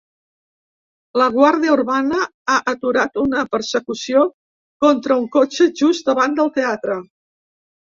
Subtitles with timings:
[1.21, 2.21] La guàrdia urbana
[2.53, 4.25] ha aturat una persecució
[4.89, 7.01] contra un cotxe just davant del teatre.